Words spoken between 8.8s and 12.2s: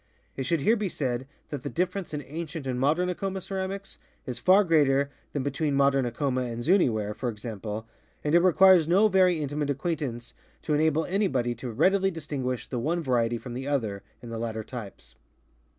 no very intimate acquaintance to enable anybody to readily